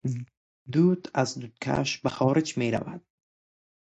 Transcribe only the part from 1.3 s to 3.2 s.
دودکش به خارج میرود.